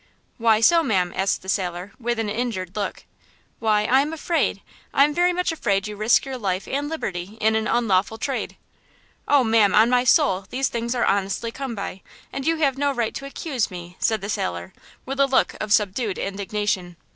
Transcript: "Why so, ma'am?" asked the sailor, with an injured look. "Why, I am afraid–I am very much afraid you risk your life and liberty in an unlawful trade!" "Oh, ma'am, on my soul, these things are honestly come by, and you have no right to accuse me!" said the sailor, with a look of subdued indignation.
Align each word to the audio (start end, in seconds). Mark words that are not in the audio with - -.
"Why 0.39 0.61
so, 0.61 0.81
ma'am?" 0.81 1.13
asked 1.15 1.43
the 1.43 1.47
sailor, 1.47 1.91
with 1.99 2.17
an 2.17 2.27
injured 2.27 2.75
look. 2.75 3.05
"Why, 3.59 3.83
I 3.83 4.01
am 4.01 4.13
afraid–I 4.13 5.03
am 5.03 5.13
very 5.13 5.31
much 5.31 5.51
afraid 5.51 5.87
you 5.87 5.95
risk 5.95 6.25
your 6.25 6.39
life 6.39 6.67
and 6.67 6.89
liberty 6.89 7.37
in 7.39 7.53
an 7.55 7.67
unlawful 7.67 8.17
trade!" 8.17 8.57
"Oh, 9.27 9.43
ma'am, 9.43 9.75
on 9.75 9.91
my 9.91 10.03
soul, 10.03 10.47
these 10.49 10.69
things 10.69 10.95
are 10.95 11.05
honestly 11.05 11.51
come 11.51 11.75
by, 11.75 12.01
and 12.33 12.47
you 12.47 12.55
have 12.57 12.79
no 12.79 12.91
right 12.91 13.13
to 13.13 13.27
accuse 13.27 13.69
me!" 13.69 13.95
said 13.99 14.21
the 14.21 14.29
sailor, 14.29 14.73
with 15.05 15.19
a 15.19 15.27
look 15.27 15.53
of 15.61 15.71
subdued 15.71 16.17
indignation. 16.17 16.97